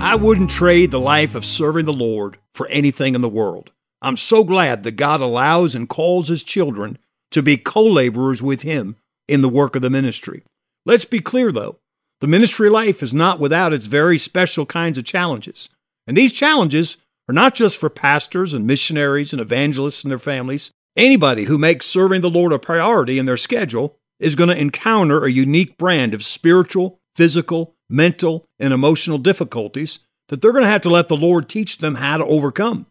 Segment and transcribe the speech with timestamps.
[0.00, 3.72] I wouldn't trade the life of serving the Lord for anything in the world.
[4.00, 6.98] I'm so glad that God allows and calls His children
[7.32, 8.94] to be co laborers with Him
[9.26, 10.44] in the work of the ministry.
[10.86, 11.80] Let's be clear, though
[12.20, 15.68] the ministry life is not without its very special kinds of challenges.
[16.06, 20.70] And these challenges are not just for pastors and missionaries and evangelists and their families.
[20.96, 25.24] Anybody who makes serving the Lord a priority in their schedule is going to encounter
[25.24, 30.82] a unique brand of spiritual, physical, mental, and emotional difficulties that they're going to have
[30.82, 32.86] to let the Lord teach them how to overcome.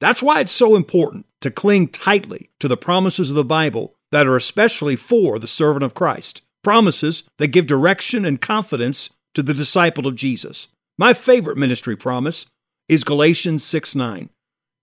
[0.00, 4.26] That's why it's so important to cling tightly to the promises of the Bible that
[4.26, 6.42] are especially for the servant of Christ.
[6.62, 10.68] Promises that give direction and confidence to the disciple of Jesus.
[10.96, 12.46] My favorite ministry promise
[12.88, 14.30] is Galatians 6 9.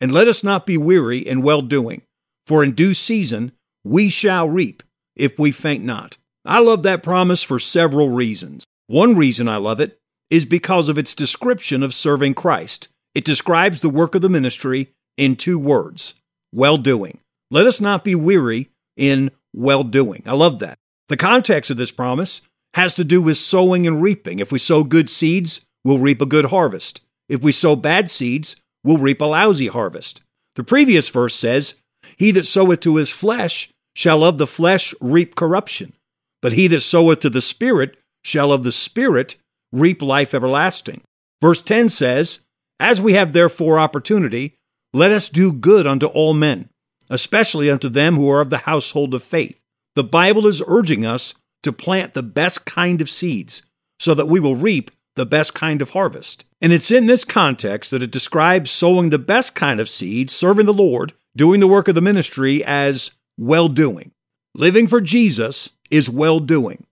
[0.02, 2.02] And let us not be weary in well doing,
[2.46, 3.52] for in due season
[3.84, 4.84] we shall reap
[5.16, 6.18] if we faint not.
[6.46, 8.66] I love that promise for several reasons.
[8.88, 9.98] One reason I love it
[10.30, 12.88] is because of its description of serving Christ.
[13.14, 16.16] It describes the work of the ministry in two words
[16.54, 17.20] well doing.
[17.52, 20.24] Let us not be weary in well doing.
[20.26, 20.78] I love that.
[21.08, 22.42] The context of this promise
[22.74, 24.40] has to do with sowing and reaping.
[24.40, 27.02] If we sow good seeds, we'll reap a good harvest.
[27.30, 30.22] If we sow bad seeds, we'll reap a lousy harvest.
[30.56, 31.76] The previous verse says,
[32.18, 35.94] He that soweth to his flesh shall of the flesh reap corruption,
[36.42, 39.36] but he that soweth to the Spirit shall of the Spirit
[39.72, 41.02] reap life everlasting.
[41.42, 42.40] Verse 10 says,
[42.80, 44.56] As we have therefore opportunity,
[44.94, 46.70] let us do good unto all men,
[47.08, 49.62] especially unto them who are of the household of faith.
[49.96, 53.62] The Bible is urging us to plant the best kind of seeds
[54.00, 56.46] so that we will reap the best kind of harvest.
[56.62, 60.66] And it's in this context that it describes sowing the best kind of seed, serving
[60.66, 64.12] the Lord, doing the work of the ministry as well doing.
[64.56, 66.86] Living for Jesus is well doing.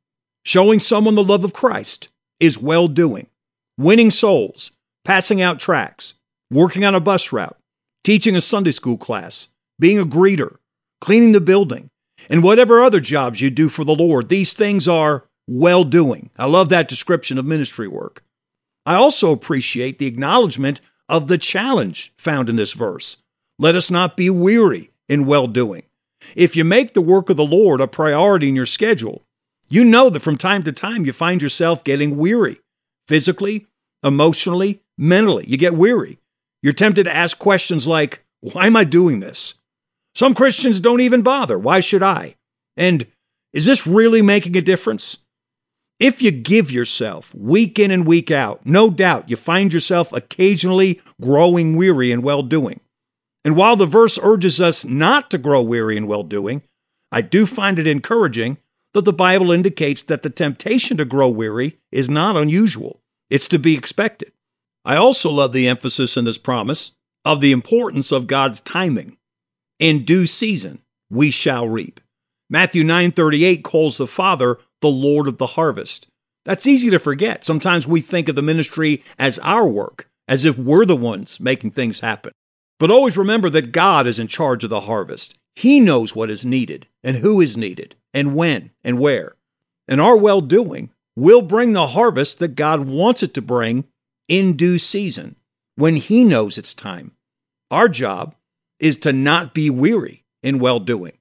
[0.46, 2.09] Showing someone the love of Christ
[2.40, 3.28] is well doing.
[3.78, 4.72] Winning souls,
[5.06, 6.16] passing out tracts,
[6.52, 7.58] working on a bus route,
[8.04, 9.48] teaching a Sunday school class,
[9.80, 10.58] being a greeter,
[11.00, 11.90] cleaning the building,
[12.30, 14.28] and whatever other jobs you do for the Lord.
[14.28, 16.30] These things are well doing.
[16.38, 18.24] I love that description of ministry work.
[18.86, 23.18] I also appreciate the acknowledgement of the challenge found in this verse.
[23.58, 25.84] Let us not be weary in well doing.
[26.36, 29.22] If you make the work of the Lord a priority in your schedule,
[29.73, 32.59] you know that from time to time you find yourself getting weary
[33.07, 33.66] physically,
[34.03, 35.45] emotionally, mentally.
[35.47, 36.19] You get weary.
[36.61, 39.56] You're tempted to ask questions like, Why am I doing this?
[40.13, 41.57] Some Christians don't even bother.
[41.57, 42.35] Why should I?
[42.78, 43.07] And
[43.51, 45.17] is this really making a difference?
[46.00, 51.01] If you give yourself week in and week out, no doubt you find yourself occasionally
[51.19, 52.79] growing weary in well doing.
[53.44, 56.62] And while the verse urges us not to grow weary in well doing,
[57.12, 58.57] I do find it encouraging
[58.94, 63.02] that the Bible indicates that the temptation to grow weary is not unusual.
[63.30, 64.31] It's to be expected.
[64.86, 66.92] I also love the emphasis in this promise
[67.26, 69.18] of the importance of God's timing.
[69.80, 72.00] In due season we shall reap.
[72.50, 76.08] Matthew 9:38 calls the Father the Lord of the harvest.
[76.46, 77.46] That's easy to forget.
[77.46, 81.72] Sometimes we think of the ministry as our work, as if we're the ones making
[81.72, 82.34] things happen.
[82.80, 85.36] But always remember that God is in charge of the harvest.
[85.56, 89.35] He knows what is needed and who is needed and when and where.
[89.88, 93.85] And our well doing will bring the harvest that God wants it to bring
[94.28, 95.35] in due season
[95.75, 97.12] when He knows it's time.
[97.72, 98.35] Our job
[98.79, 101.18] is to not be weary in well doing.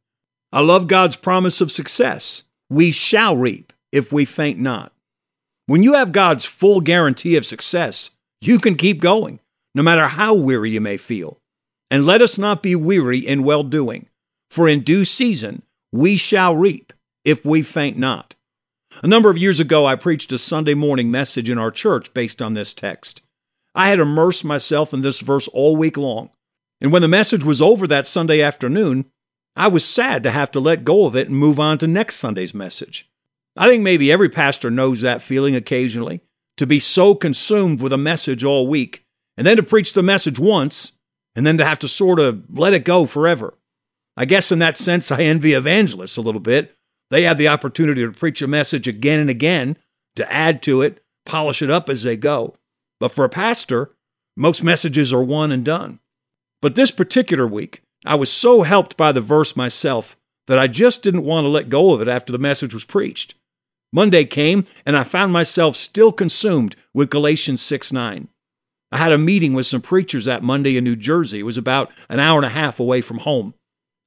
[0.52, 2.44] I love God's promise of success.
[2.68, 4.92] We shall reap if we faint not.
[5.66, 8.10] When you have God's full guarantee of success,
[8.40, 9.40] you can keep going,
[9.74, 11.38] no matter how weary you may feel.
[11.90, 14.08] And let us not be weary in well doing,
[14.50, 15.62] for in due season
[15.92, 16.92] we shall reap
[17.24, 18.34] if we faint not.
[19.02, 22.42] A number of years ago, I preached a Sunday morning message in our church based
[22.42, 23.22] on this text.
[23.74, 26.30] I had immersed myself in this verse all week long.
[26.80, 29.06] And when the message was over that Sunday afternoon,
[29.54, 32.16] I was sad to have to let go of it and move on to next
[32.16, 33.08] Sunday's message.
[33.56, 36.20] I think maybe every pastor knows that feeling occasionally
[36.56, 39.04] to be so consumed with a message all week,
[39.36, 40.92] and then to preach the message once,
[41.34, 43.54] and then to have to sort of let it go forever.
[44.16, 46.76] I guess in that sense, I envy evangelists a little bit
[47.12, 49.76] they have the opportunity to preach a message again and again,
[50.16, 52.56] to add to it, polish it up as they go.
[52.98, 53.94] But for a pastor,
[54.34, 56.00] most messages are one and done.
[56.62, 60.16] But this particular week, I was so helped by the verse myself
[60.46, 63.34] that I just didn't want to let go of it after the message was preached.
[63.92, 68.28] Monday came, and I found myself still consumed with Galatians 6 9.
[68.90, 71.40] I had a meeting with some preachers that Monday in New Jersey.
[71.40, 73.52] It was about an hour and a half away from home.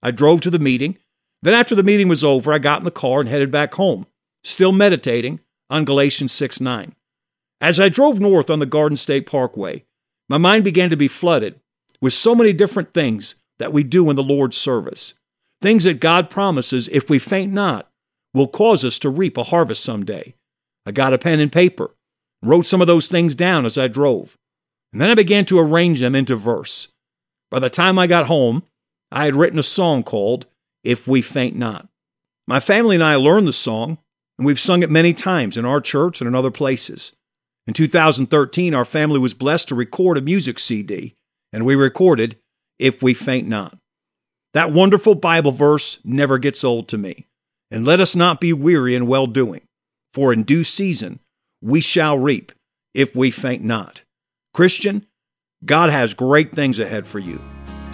[0.05, 0.99] I drove to the meeting.
[1.41, 4.05] Then, after the meeting was over, I got in the car and headed back home,
[4.43, 6.93] still meditating on Galatians 6 9.
[7.59, 9.83] As I drove north on the Garden State Parkway,
[10.29, 11.59] my mind began to be flooded
[12.01, 15.15] with so many different things that we do in the Lord's service.
[15.59, 17.89] Things that God promises, if we faint not,
[18.31, 20.35] will cause us to reap a harvest someday.
[20.85, 21.95] I got a pen and paper,
[22.43, 24.37] wrote some of those things down as I drove,
[24.93, 26.89] and then I began to arrange them into verse.
[27.49, 28.61] By the time I got home,
[29.15, 30.45] I had written a song called
[30.83, 31.87] If We Faint Not.
[32.47, 33.97] My family and I learned the song,
[34.37, 37.13] and we've sung it many times in our church and in other places.
[37.65, 41.15] In 2013, our family was blessed to record a music CD,
[41.53, 42.35] and we recorded
[42.77, 43.77] If We Faint Not.
[44.53, 47.27] That wonderful Bible verse never gets old to me.
[47.71, 49.61] And let us not be weary in well doing,
[50.13, 51.19] for in due season
[51.61, 52.51] we shall reap
[52.93, 54.03] if we faint not.
[54.53, 55.05] Christian,
[55.63, 57.41] God has great things ahead for you.